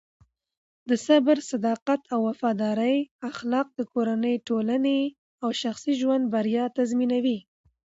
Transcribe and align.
د 0.89 0.91
صبر، 1.05 1.37
صداقت 1.51 2.01
او 2.13 2.19
وفادارۍ 2.29 2.97
اخلاق 3.29 3.67
د 3.77 3.81
کورنۍ، 3.93 4.35
ټولنې 4.47 4.99
او 5.43 5.49
شخصي 5.61 5.93
ژوند 6.01 6.23
بریا 6.33 6.65
تضمینوي. 6.77 7.37